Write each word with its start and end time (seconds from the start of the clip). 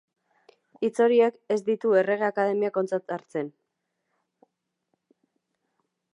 Hitz 0.87 0.95
horiek 1.05 1.37
ez 1.55 1.59
ditu 1.67 1.93
Errege 2.01 2.27
Akademiak 2.29 2.81
ontzat 2.83 3.15
hartzen. 3.17 3.55